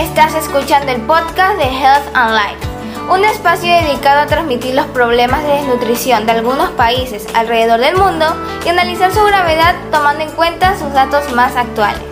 Estás 0.00 0.34
escuchando 0.34 0.90
el 0.92 1.02
podcast 1.02 1.58
de 1.58 1.64
Health 1.64 2.06
and 2.14 2.32
Life, 2.32 3.12
un 3.12 3.22
espacio 3.22 3.70
dedicado 3.70 4.20
a 4.20 4.26
transmitir 4.26 4.74
los 4.74 4.86
problemas 4.86 5.42
de 5.42 5.50
desnutrición 5.50 6.24
de 6.24 6.32
algunos 6.32 6.70
países 6.70 7.26
alrededor 7.34 7.80
del 7.80 7.96
mundo 7.98 8.24
y 8.64 8.70
analizar 8.70 9.12
su 9.12 9.22
gravedad 9.22 9.74
tomando 9.92 10.22
en 10.22 10.30
cuenta 10.30 10.74
sus 10.78 10.90
datos 10.94 11.30
más 11.34 11.54
actuales. 11.54 12.02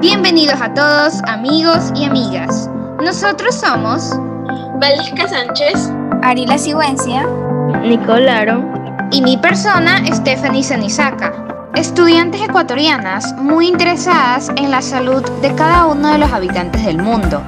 Bienvenidos 0.00 0.62
a 0.62 0.72
todos, 0.72 1.20
amigos 1.26 1.92
y 1.94 2.06
amigas. 2.06 2.70
Nosotros 3.02 3.54
somos 3.54 4.18
Valesca 4.80 5.28
Sánchez, 5.28 5.90
Arila 6.22 6.56
Sigüencia, 6.56 7.26
Nicolaro 7.82 8.64
y 9.10 9.20
mi 9.20 9.36
persona, 9.36 10.00
Stephanie 10.10 10.64
Sanisaca. 10.64 11.43
Estudiantes 11.76 12.40
ecuatorianas 12.40 13.34
muy 13.34 13.66
interesadas 13.66 14.48
en 14.54 14.70
la 14.70 14.80
salud 14.80 15.22
de 15.42 15.52
cada 15.56 15.86
uno 15.86 16.12
de 16.12 16.18
los 16.18 16.32
habitantes 16.32 16.84
del 16.84 17.02
mundo. 17.02 17.42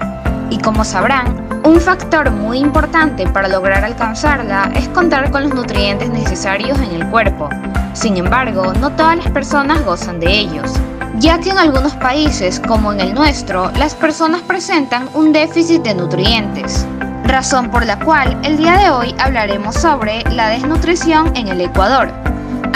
Y 0.50 0.58
como 0.58 0.84
sabrán, 0.84 1.48
un 1.62 1.80
factor 1.80 2.32
muy 2.32 2.58
importante 2.58 3.28
para 3.28 3.46
lograr 3.46 3.84
alcanzarla 3.84 4.72
es 4.74 4.88
contar 4.88 5.30
con 5.30 5.44
los 5.44 5.54
nutrientes 5.54 6.10
necesarios 6.10 6.76
en 6.80 7.00
el 7.00 7.08
cuerpo. 7.08 7.48
Sin 7.92 8.16
embargo, 8.16 8.72
no 8.80 8.90
todas 8.90 9.16
las 9.18 9.30
personas 9.30 9.84
gozan 9.84 10.18
de 10.18 10.32
ellos, 10.32 10.72
ya 11.20 11.38
que 11.38 11.50
en 11.50 11.58
algunos 11.58 11.95
países, 11.95 12.60
como 12.66 12.92
en 12.92 13.00
el 13.00 13.14
nuestro, 13.14 13.70
las 13.78 13.95
personas 13.95 14.42
presentan 14.42 15.08
un 15.14 15.32
déficit 15.32 15.82
de 15.82 15.95
nutrientes. 15.95 16.84
Razón 17.22 17.70
por 17.70 17.86
la 17.86 18.00
cual 18.00 18.36
el 18.42 18.56
día 18.56 18.76
de 18.76 18.90
hoy 18.90 19.14
hablaremos 19.20 19.76
sobre 19.76 20.24
la 20.32 20.48
desnutrición 20.48 21.30
en 21.36 21.46
el 21.46 21.60
Ecuador 21.60 22.25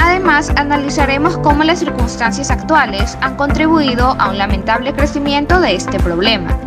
Además, 0.02 0.50
analizaremos 0.56 1.36
cómo 1.38 1.62
las 1.62 1.78
circunstancias 1.78 2.50
actuales 2.50 3.18
han 3.20 3.36
contribuido 3.36 4.16
a 4.18 4.30
un 4.30 4.38
lamentable 4.38 4.94
crecimiento 4.94 5.60
de 5.60 5.74
este 5.74 6.00
problema 6.00 6.58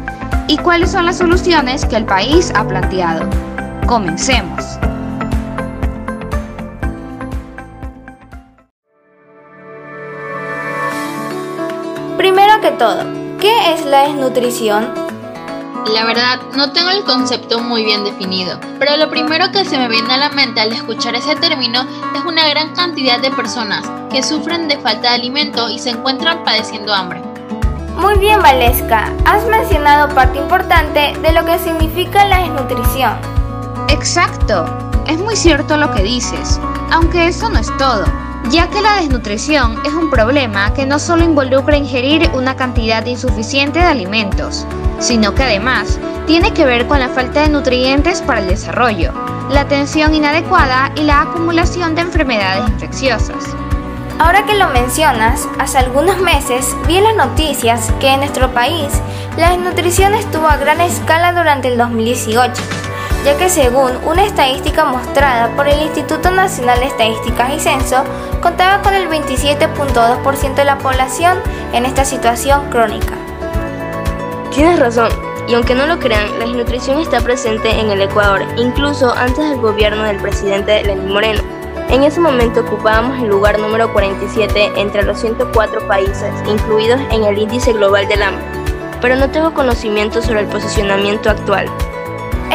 y 0.47 0.58
cuáles 0.58 0.91
son 0.91 1.08
las 1.08 1.17
soluciones 1.17 1.83
que 1.83 1.95
el 1.95 2.05
país 2.05 2.53
ha 2.55 2.67
planteado. 2.67 3.27
Comencemos. 3.88 4.77
Primero 12.17 12.61
que 12.61 12.71
todo, 12.77 13.03
¿qué 13.39 13.73
es 13.73 13.83
la 13.83 14.03
desnutrición? 14.03 15.02
La 15.92 16.06
verdad, 16.06 16.39
no 16.56 16.72
tengo 16.72 16.89
el 16.89 17.03
concepto 17.03 17.59
muy 17.59 17.84
bien 17.84 18.06
definido, 18.06 18.58
pero 18.80 18.95
lo 18.95 19.09
primero 19.09 19.52
que 19.52 19.66
se 19.66 19.78
me 19.78 19.89
viene 19.89 20.14
a 20.14 20.17
la 20.17 20.30
mente 20.30 20.62
al 20.62 20.72
escuchar 20.72 21.14
ese 21.16 21.36
término 21.36 21.86
es 22.16 22.23
una 22.26 22.48
gran 22.48 22.73
cantidad 22.73 23.20
de 23.20 23.31
personas 23.31 23.84
que 24.09 24.23
sufren 24.23 24.67
de 24.70 24.80
falta 24.80 25.09
de 25.09 25.16
alimento 25.16 25.70
y 25.70 25.80
se 25.80 25.89
encuentran 25.89 26.44
padeciendo 26.44 26.94
hambre. 26.94 27.22
Muy 27.98 28.17
bien, 28.17 28.42
Valesca, 28.42 29.11
has 29.26 29.45
mencionado 29.45 30.14
parte 30.16 30.39
importante 30.39 31.14
de 31.22 31.31
lo 31.34 31.44
que 31.45 31.59
significa 31.59 32.26
la 32.26 32.39
desnutrición. 32.39 33.17
Exacto, 33.89 34.66
es 35.08 35.20
muy 35.20 35.36
cierto 35.36 35.76
lo 35.76 35.92
que 35.92 36.02
dices, 36.02 36.59
aunque 36.92 37.28
eso 37.28 37.50
no 37.50 37.59
es 37.59 37.76
todo 37.78 38.06
ya 38.50 38.70
que 38.70 38.81
la 38.81 38.98
desnutrición 38.98 39.80
es 39.86 39.94
un 39.94 40.09
problema 40.09 40.73
que 40.73 40.86
no 40.86 41.00
solo 41.00 41.23
involucra 41.23 41.78
ingerir 41.78 42.30
una 42.34 42.56
cantidad 42.56 43.06
insuficiente 43.06 43.80
de 43.80 43.86
alimentos, 43.86 44.67
sino 45.03 45.35
que 45.35 45.43
además 45.43 45.99
tiene 46.25 46.53
que 46.53 46.65
ver 46.65 46.87
con 46.87 46.99
la 46.99 47.09
falta 47.09 47.41
de 47.41 47.49
nutrientes 47.49 48.21
para 48.21 48.39
el 48.39 48.47
desarrollo, 48.47 49.11
la 49.49 49.61
atención 49.61 50.15
inadecuada 50.15 50.91
y 50.95 51.01
la 51.01 51.21
acumulación 51.23 51.93
de 51.93 52.01
enfermedades 52.01 52.69
infecciosas. 52.69 53.43
Ahora 54.17 54.45
que 54.45 54.53
lo 54.53 54.69
mencionas, 54.69 55.47
hace 55.59 55.79
algunos 55.79 56.19
meses 56.19 56.73
vi 56.87 56.97
en 56.97 57.03
las 57.03 57.15
noticias 57.15 57.91
que 57.99 58.07
en 58.07 58.21
nuestro 58.21 58.53
país 58.53 58.87
la 59.37 59.49
desnutrición 59.49 60.13
estuvo 60.13 60.47
a 60.47 60.55
gran 60.55 60.79
escala 60.79 61.33
durante 61.33 61.67
el 61.67 61.77
2018 61.77 62.61
ya 63.25 63.37
que 63.37 63.49
según 63.49 63.92
una 64.05 64.25
estadística 64.25 64.83
mostrada 64.83 65.55
por 65.55 65.67
el 65.67 65.81
Instituto 65.81 66.30
Nacional 66.31 66.80
de 66.80 66.87
Estadísticas 66.87 67.53
y 67.53 67.59
Censo, 67.61 68.03
contaba 68.42 68.81
con 68.81 68.93
el 68.93 69.08
27.2% 69.08 70.55
de 70.55 70.65
la 70.65 70.77
población 70.77 71.37
en 71.71 71.86
esta 71.86 72.03
situación 72.03 72.69
crónica. 72.69 73.23
Tienes 74.53 74.80
razón, 74.80 75.09
y 75.47 75.55
aunque 75.55 75.73
no 75.73 75.87
lo 75.87 75.97
crean, 75.97 76.37
la 76.37 76.45
desnutrición 76.45 76.99
está 76.99 77.19
presente 77.21 77.71
en 77.71 77.89
el 77.89 78.02
Ecuador, 78.02 78.43
incluso 78.55 79.11
antes 79.11 79.49
del 79.49 79.59
gobierno 79.59 80.03
del 80.03 80.17
presidente 80.17 80.83
Lenín 80.83 81.11
Moreno. 81.11 81.41
En 81.89 82.03
ese 82.03 82.19
momento 82.19 82.61
ocupábamos 82.61 83.19
el 83.19 83.30
lugar 83.30 83.58
número 83.58 83.92
47 83.92 84.73
entre 84.75 85.02
los 85.03 85.19
104 85.19 85.87
países 85.87 86.31
incluidos 86.47 87.02
en 87.09 87.23
el 87.23 87.39
índice 87.39 87.73
global 87.73 88.08
del 88.08 88.21
hambre, 88.21 88.45
pero 89.02 89.15
no 89.15 89.27
tengo 89.31 89.55
conocimiento 89.55 90.21
sobre 90.21 90.42
el 90.42 90.47
posicionamiento 90.47 91.31
actual. 91.31 91.65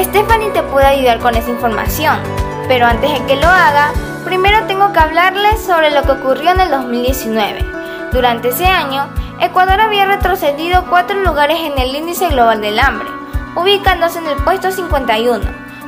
Stephanie 0.00 0.50
te 0.50 0.62
puede 0.62 0.87
ayudar 0.87 1.19
con 1.19 1.34
esa 1.34 1.50
información, 1.50 2.20
pero 2.69 2.87
antes 2.87 3.12
de 3.12 3.26
que 3.26 3.37
lo 3.41 3.48
haga, 3.48 3.91
primero 4.25 4.64
tengo 4.69 4.92
que 4.92 5.00
hablarles 5.00 5.60
sobre 5.60 5.91
lo 5.91 6.03
que 6.04 6.12
ocurrió 6.12 6.53
en 6.53 6.60
el 6.60 6.70
2019. 6.70 7.64
Durante 8.12 8.50
ese 8.50 8.66
año, 8.66 9.08
Ecuador 9.41 9.81
había 9.81 10.04
retrocedido 10.04 10.84
cuatro 10.91 11.21
lugares 11.21 11.59
en 11.60 11.78
el 11.78 11.94
índice 11.94 12.28
global 12.28 12.60
del 12.60 12.81
hambre, 12.81 13.09
ubicándose 13.54 14.19
en 14.19 14.26
el 14.26 14.37
puesto 14.43 14.72
51, 14.72 15.44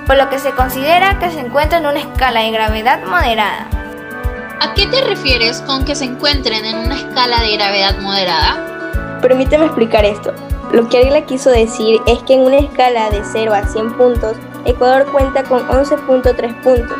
por 0.06 0.16
lo 0.16 0.28
que 0.28 0.38
se 0.38 0.52
considera 0.52 1.18
que 1.18 1.30
se 1.30 1.40
encuentra 1.40 1.78
en 1.78 1.86
una 1.86 1.98
escala 1.98 2.42
de 2.42 2.52
gravedad 2.52 3.02
moderada. 3.04 3.66
¿A 4.60 4.72
qué 4.74 4.86
te 4.86 5.00
refieres 5.02 5.62
con 5.62 5.84
que 5.84 5.96
se 5.96 6.04
encuentren 6.04 6.64
en 6.64 6.78
una 6.78 6.94
escala 6.94 7.40
de 7.40 7.56
gravedad 7.56 7.98
moderada? 7.98 9.18
Permíteme 9.20 9.64
explicar 9.64 10.04
esto. 10.04 10.32
Lo 10.72 10.88
que 10.88 10.98
Ariela 10.98 11.22
quiso 11.22 11.50
decir 11.50 12.00
es 12.06 12.20
que 12.20 12.34
en 12.34 12.42
una 12.42 12.58
escala 12.58 13.10
de 13.10 13.22
0 13.24 13.52
a 13.52 13.64
100 13.64 13.96
puntos, 13.96 14.36
Ecuador 14.64 15.10
cuenta 15.10 15.42
con 15.42 15.66
11.3 15.66 16.62
puntos, 16.62 16.98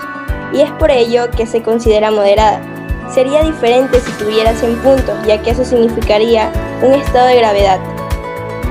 y 0.53 0.63
es 0.63 0.71
por 0.73 0.91
ello 0.91 1.31
que 1.31 1.47
se 1.47 1.63
considera 1.63 2.11
moderada. 2.11 2.61
Sería 3.13 3.43
diferente 3.43 4.01
si 4.01 4.13
tuviera 4.13 4.55
100 4.55 4.77
puntos, 4.79 5.27
ya 5.27 5.43
que 5.43 5.51
eso 5.51 5.65
significaría 5.65 6.51
un 6.81 6.95
estado 6.95 7.27
de 7.27 7.37
gravedad. 7.37 7.81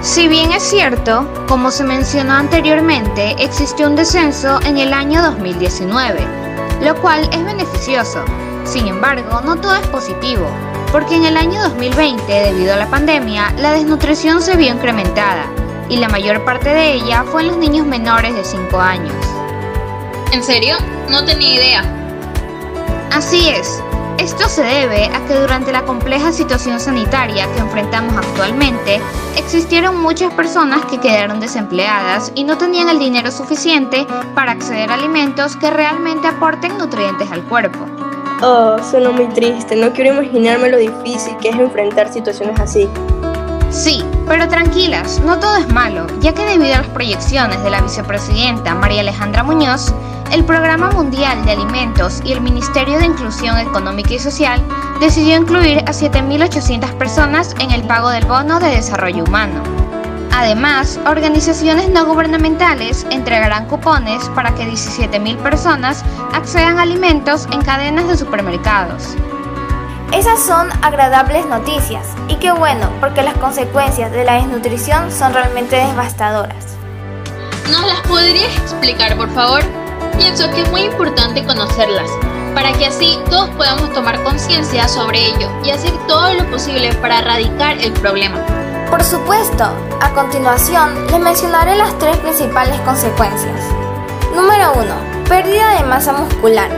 Si 0.02 0.30
bien 0.30 0.54
es 0.54 0.64
cierto, 0.64 1.28
como 1.48 1.72
se 1.72 1.84
mencionó 1.84 2.34
anteriormente, 2.34 3.36
existió 3.38 3.88
un 3.88 3.98
descenso 3.98 4.60
en 4.66 4.78
el 4.78 4.94
año 4.94 5.22
2019, 5.22 6.22
lo 6.82 6.96
cual 7.02 7.30
es 7.34 7.44
beneficioso. 7.44 8.24
Sin 8.64 8.88
embargo, 8.88 9.42
no 9.42 9.58
todo 9.58 9.76
es 9.76 9.88
positivo, 9.88 10.48
porque 10.94 11.16
en 11.16 11.26
el 11.26 11.36
año 11.36 11.62
2020, 11.64 12.32
debido 12.32 12.74
a 12.74 12.78
la 12.78 12.90
pandemia, 12.90 13.54
la 13.58 13.72
desnutrición 13.72 14.42
se 14.42 14.56
vio 14.56 14.74
incrementada 14.74 15.48
y 15.90 15.98
la 15.98 16.08
mayor 16.08 16.46
parte 16.46 16.70
de 16.70 16.94
ella 16.94 17.26
fue 17.26 17.42
en 17.42 17.50
los 17.50 17.58
niños 17.58 17.86
menores 17.86 18.34
de 18.34 18.46
5 18.46 18.80
años. 18.80 19.16
¿En 20.32 20.42
serio? 20.44 20.78
No 21.10 21.26
tenía 21.26 21.56
idea. 21.56 21.84
Así 23.12 23.50
es. 23.50 23.84
Esto 24.20 24.50
se 24.50 24.64
debe 24.64 25.06
a 25.06 25.26
que 25.26 25.34
durante 25.34 25.72
la 25.72 25.86
compleja 25.86 26.34
situación 26.34 26.78
sanitaria 26.82 27.50
que 27.54 27.60
enfrentamos 27.60 28.18
actualmente, 28.18 29.00
existieron 29.38 30.02
muchas 30.02 30.34
personas 30.34 30.84
que 30.88 31.00
quedaron 31.00 31.40
desempleadas 31.40 32.34
y 32.36 32.44
no 32.44 32.58
tenían 32.58 32.90
el 32.90 33.00
dinero 33.00 33.32
suficiente 33.32 34.06
para 34.36 34.52
acceder 34.52 34.92
a 34.92 34.96
alimentos 34.96 35.56
que 35.56 35.70
realmente 35.70 36.28
aporten 36.28 36.78
nutrientes 36.78 37.32
al 37.32 37.44
cuerpo. 37.46 37.86
Oh, 38.42 38.76
suena 38.84 39.10
muy 39.10 39.28
triste. 39.28 39.78
No 39.78 39.94
quiero 39.94 40.12
imaginarme 40.12 40.70
lo 40.70 40.78
difícil 40.78 41.38
que 41.38 41.50
es 41.50 41.56
enfrentar 41.56 42.12
situaciones 42.12 42.60
así. 42.60 42.90
Sí, 43.70 44.04
pero 44.28 44.48
tranquilas, 44.48 45.22
no 45.24 45.40
todo 45.40 45.58
es 45.58 45.68
malo, 45.72 46.08
ya 46.22 46.34
que 46.34 46.44
debido 46.44 46.74
a 46.74 46.80
las 46.80 46.88
proyecciones 46.88 47.62
de 47.64 47.70
la 47.70 47.82
vicepresidenta 47.82 48.74
María 48.74 49.02
Alejandra 49.02 49.44
Muñoz, 49.44 49.94
el 50.32 50.44
Programa 50.44 50.90
Mundial 50.92 51.46
de 51.46 51.52
Alimentos 51.52 52.20
y 52.24 52.32
el 52.32 52.42
Ministerio 52.42 52.98
de 52.98 53.06
Inclusión 53.06 53.58
Económica 53.60 54.14
y 54.16 54.20
Social 54.20 54.62
decidió 55.00 55.38
incluir 55.38 55.80
a 55.80 55.92
7.800 55.92 56.94
personas 56.98 57.56
en 57.60 57.70
el 57.70 57.84
pago 57.84 58.10
del 58.10 58.26
bono 58.26 58.60
de 58.60 58.70
desarrollo 58.70 59.24
humano. 59.24 59.62
Además, 60.32 61.00
organizaciones 61.06 61.90
no 61.90 62.06
gubernamentales 62.06 63.06
entregarán 63.12 63.66
cupones 63.66 64.24
para 64.30 64.54
que 64.54 64.68
17.000 64.68 65.38
personas 65.38 66.04
accedan 66.34 66.80
a 66.80 66.84
alimentos 66.84 67.48
en 67.52 67.62
cadenas 67.62 68.08
de 68.08 68.18
supermercados. 68.18 69.16
Esas 70.14 70.40
son 70.40 70.70
agradables 70.82 71.46
noticias 71.46 72.04
y 72.28 72.36
qué 72.38 72.52
bueno 72.52 72.90
porque 73.00 73.22
las 73.22 73.36
consecuencias 73.36 74.12
de 74.12 74.24
la 74.26 74.34
desnutrición 74.34 75.12
son 75.12 75.34
realmente 75.34 75.76
devastadoras. 75.76 76.78
¿Nos 77.72 77.86
las 77.86 78.02
podrías 78.02 78.56
explicar 78.58 79.16
por 79.16 79.30
favor? 79.30 79.62
Pienso 80.18 80.50
que 80.50 80.64
es 80.64 80.72
muy 80.72 80.82
importante 80.82 81.46
conocerlas 81.46 82.10
para 82.56 82.74
que 82.74 82.88
así 82.88 83.20
todos 83.30 83.50
podamos 83.52 83.94
tomar 83.94 84.22
conciencia 84.24 84.88
sobre 84.88 85.28
ello 85.28 85.50
y 85.64 85.70
hacer 85.70 85.94
todo 86.08 86.34
lo 86.34 86.44
posible 86.50 86.92
para 86.96 87.20
erradicar 87.20 87.78
el 87.78 87.94
problema. 87.94 88.44
Por 88.90 89.04
supuesto, 89.04 89.66
a 90.02 90.10
continuación 90.16 91.06
les 91.12 91.20
mencionaré 91.20 91.76
las 91.76 91.96
tres 92.00 92.18
principales 92.18 92.80
consecuencias. 92.82 93.62
Número 94.36 94.74
1. 94.74 94.86
Pérdida 95.30 95.76
de 95.76 95.84
masa 95.86 96.14
muscular. 96.14 96.70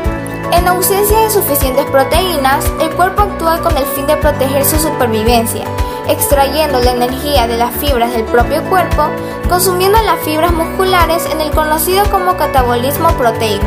En 0.51 0.67
ausencia 0.67 1.19
de 1.19 1.29
suficientes 1.29 1.85
proteínas, 1.85 2.65
el 2.81 2.89
cuerpo 2.91 3.21
actúa 3.21 3.59
con 3.59 3.75
el 3.77 3.85
fin 3.85 4.05
de 4.05 4.17
proteger 4.17 4.65
su 4.65 4.77
supervivencia, 4.77 5.63
extrayendo 6.07 6.79
la 6.79 6.91
energía 6.91 7.47
de 7.47 7.57
las 7.57 7.73
fibras 7.77 8.11
del 8.11 8.25
propio 8.25 8.61
cuerpo, 8.69 9.09
consumiendo 9.47 9.97
las 10.03 10.19
fibras 10.19 10.51
musculares 10.51 11.25
en 11.31 11.39
el 11.39 11.51
conocido 11.51 12.03
como 12.11 12.35
catabolismo 12.35 13.09
proteico. 13.17 13.65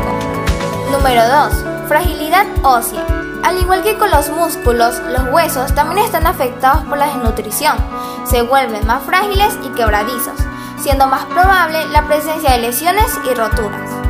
Número 0.91 1.23
2. 1.27 1.87
Fragilidad 1.87 2.45
ósea. 2.63 3.03
Al 3.43 3.59
igual 3.59 3.83
que 3.83 3.97
con 3.97 4.11
los 4.11 4.29
músculos, 4.29 4.99
los 5.09 5.33
huesos 5.33 5.73
también 5.73 6.05
están 6.05 6.27
afectados 6.27 6.83
por 6.85 6.97
la 6.97 7.07
desnutrición. 7.07 7.77
Se 8.25 8.43
vuelven 8.43 8.85
más 8.85 9.03
frágiles 9.03 9.57
y 9.63 9.69
quebradizos, 9.69 10.39
siendo 10.77 11.07
más 11.07 11.25
probable 11.25 11.85
la 11.87 12.07
presencia 12.07 12.51
de 12.51 12.59
lesiones 12.59 13.19
y 13.29 13.33
roturas. 13.33 14.04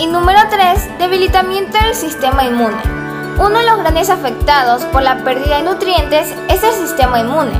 Y 0.00 0.06
número 0.06 0.40
3. 0.48 0.98
Debilitamiento 0.98 1.76
del 1.76 1.94
sistema 1.94 2.42
inmune. 2.46 2.80
Uno 3.36 3.58
de 3.58 3.66
los 3.66 3.80
grandes 3.80 4.08
afectados 4.08 4.82
por 4.86 5.02
la 5.02 5.22
pérdida 5.24 5.58
de 5.58 5.64
nutrientes 5.64 6.34
es 6.48 6.64
el 6.64 6.72
sistema 6.72 7.20
inmune. 7.20 7.52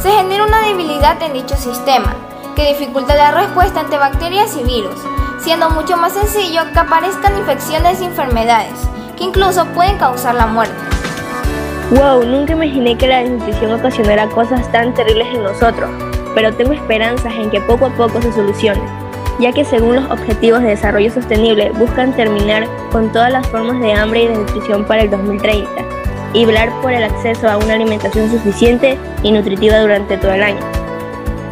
Se 0.00 0.12
genera 0.12 0.44
una 0.44 0.60
debilidad 0.68 1.20
en 1.20 1.32
dicho 1.32 1.56
sistema, 1.56 2.14
que 2.54 2.68
dificulta 2.68 3.16
la 3.16 3.32
respuesta 3.32 3.80
ante 3.80 3.98
bacterias 3.98 4.56
y 4.56 4.62
virus, 4.62 4.94
siendo 5.40 5.68
mucho 5.70 5.96
más 5.96 6.12
sencillo 6.12 6.62
que 6.72 6.78
aparezcan 6.78 7.36
infecciones 7.36 8.00
y 8.00 8.04
enfermedades, 8.04 8.78
que 9.18 9.24
incluso 9.24 9.66
pueden 9.74 9.98
causar 9.98 10.36
la 10.36 10.46
muerte. 10.46 10.76
Wow, 11.90 12.22
nunca 12.22 12.52
imaginé 12.52 12.96
que 12.96 13.08
la 13.08 13.18
desnutrición 13.18 13.72
ocasionara 13.72 14.28
cosas 14.28 14.70
tan 14.70 14.94
terribles 14.94 15.26
en 15.34 15.42
nosotros, 15.42 15.90
pero 16.36 16.54
tengo 16.54 16.72
esperanzas 16.72 17.32
en 17.34 17.50
que 17.50 17.60
poco 17.62 17.86
a 17.86 17.90
poco 17.90 18.22
se 18.22 18.32
solucione, 18.32 18.99
ya 19.38 19.52
que 19.52 19.64
según 19.64 19.96
los 19.96 20.10
Objetivos 20.10 20.62
de 20.62 20.68
Desarrollo 20.68 21.10
Sostenible 21.10 21.70
buscan 21.72 22.14
terminar 22.14 22.66
con 22.90 23.12
todas 23.12 23.32
las 23.32 23.46
formas 23.48 23.80
de 23.80 23.92
hambre 23.92 24.24
y 24.24 24.28
desnutrición 24.28 24.84
para 24.84 25.02
el 25.02 25.10
2030 25.10 25.70
y 26.32 26.44
velar 26.44 26.70
por 26.80 26.92
el 26.92 27.02
acceso 27.02 27.48
a 27.48 27.56
una 27.56 27.74
alimentación 27.74 28.30
suficiente 28.30 28.98
y 29.22 29.32
nutritiva 29.32 29.78
durante 29.80 30.16
todo 30.16 30.32
el 30.32 30.42
año. 30.42 30.79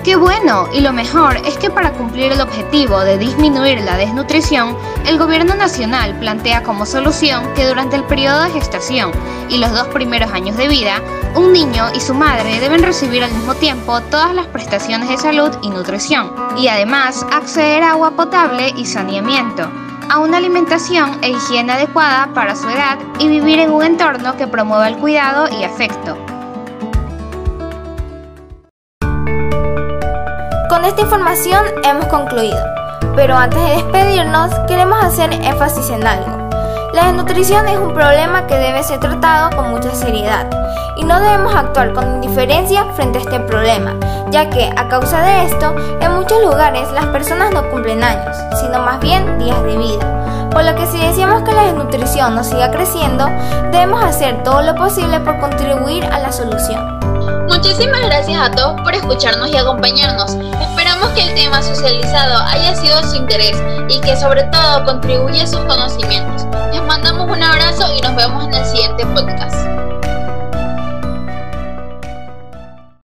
Qué 0.04 0.16
bueno, 0.16 0.68
y 0.72 0.80
lo 0.80 0.92
mejor 0.92 1.36
es 1.38 1.58
que 1.58 1.70
para 1.70 1.92
cumplir 1.92 2.32
el 2.32 2.40
objetivo 2.40 3.00
de 3.00 3.18
disminuir 3.18 3.80
la 3.80 3.96
desnutrición, 3.96 4.76
el 5.06 5.18
gobierno 5.18 5.54
nacional 5.54 6.18
plantea 6.18 6.62
como 6.62 6.86
solución 6.86 7.52
que 7.54 7.66
durante 7.66 7.96
el 7.96 8.04
periodo 8.04 8.44
de 8.44 8.50
gestación 8.50 9.10
y 9.48 9.58
los 9.58 9.72
dos 9.72 9.88
primeros 9.88 10.32
años 10.32 10.56
de 10.56 10.68
vida, 10.68 11.02
un 11.34 11.52
niño 11.52 11.88
y 11.94 12.00
su 12.00 12.14
madre 12.14 12.60
deben 12.60 12.82
recibir 12.82 13.24
al 13.24 13.32
mismo 13.32 13.54
tiempo 13.54 14.00
todas 14.02 14.34
las 14.34 14.46
prestaciones 14.46 15.08
de 15.08 15.18
salud 15.18 15.50
y 15.62 15.68
nutrición, 15.68 16.32
y 16.56 16.68
además 16.68 17.26
acceder 17.32 17.82
a 17.82 17.90
agua 17.90 18.12
potable 18.12 18.72
y 18.76 18.86
saneamiento, 18.86 19.68
a 20.08 20.20
una 20.20 20.38
alimentación 20.38 21.18
e 21.22 21.30
higiene 21.30 21.72
adecuada 21.72 22.32
para 22.34 22.54
su 22.54 22.68
edad 22.68 22.98
y 23.18 23.28
vivir 23.28 23.58
en 23.58 23.72
un 23.72 23.82
entorno 23.82 24.36
que 24.36 24.46
promueva 24.46 24.88
el 24.88 24.96
cuidado 24.96 25.48
y 25.50 25.64
afecto. 25.64 26.16
Con 30.78 30.84
esta 30.84 31.02
información 31.02 31.64
hemos 31.82 32.06
concluido, 32.06 32.56
pero 33.16 33.36
antes 33.36 33.60
de 33.60 33.82
despedirnos 33.82 34.54
queremos 34.68 35.02
hacer 35.02 35.32
énfasis 35.32 35.90
en 35.90 36.06
algo. 36.06 36.48
La 36.92 37.06
desnutrición 37.06 37.66
es 37.66 37.76
un 37.76 37.92
problema 37.92 38.46
que 38.46 38.54
debe 38.54 38.84
ser 38.84 39.00
tratado 39.00 39.50
con 39.56 39.70
mucha 39.70 39.92
seriedad 39.92 40.48
y 40.96 41.02
no 41.02 41.18
debemos 41.18 41.52
actuar 41.52 41.92
con 41.94 42.22
indiferencia 42.22 42.84
frente 42.94 43.18
a 43.18 43.22
este 43.22 43.40
problema, 43.40 43.96
ya 44.30 44.48
que 44.50 44.70
a 44.76 44.86
causa 44.86 45.20
de 45.22 45.46
esto, 45.46 45.74
en 46.00 46.14
muchos 46.14 46.40
lugares 46.44 46.88
las 46.92 47.06
personas 47.06 47.52
no 47.52 47.68
cumplen 47.70 48.04
años, 48.04 48.36
sino 48.60 48.78
más 48.78 49.00
bien 49.00 49.36
días 49.40 49.60
de 49.64 49.76
vida. 49.76 50.48
Por 50.52 50.62
lo 50.62 50.76
que 50.76 50.86
si 50.86 50.98
deseamos 50.98 51.42
que 51.42 51.54
la 51.54 51.64
desnutrición 51.64 52.36
no 52.36 52.44
siga 52.44 52.70
creciendo, 52.70 53.26
debemos 53.72 54.04
hacer 54.04 54.44
todo 54.44 54.62
lo 54.62 54.76
posible 54.76 55.18
por 55.18 55.40
contribuir 55.40 56.04
a 56.04 56.20
la 56.20 56.30
solución. 56.30 56.97
Muchísimas 57.48 58.02
gracias 58.02 58.38
a 58.40 58.50
todos 58.50 58.80
por 58.82 58.94
escucharnos 58.94 59.50
y 59.50 59.56
acompañarnos. 59.56 60.34
Esperamos 60.60 61.08
que 61.14 61.22
el 61.22 61.34
tema 61.34 61.62
socializado 61.62 62.38
haya 62.46 62.74
sido 62.76 63.00
de 63.00 63.08
su 63.08 63.16
interés 63.16 63.56
y 63.88 64.00
que 64.00 64.16
sobre 64.16 64.42
todo 64.44 64.84
contribuya 64.84 65.44
a 65.44 65.46
sus 65.46 65.60
conocimientos. 65.60 66.46
Les 66.72 66.82
mandamos 66.82 67.30
un 67.30 67.42
abrazo 67.42 67.92
y 67.96 68.00
nos 68.02 68.14
vemos 68.14 68.44
en 68.44 68.54
el 68.54 68.64
siguiente 68.66 69.06
podcast. 69.06 69.87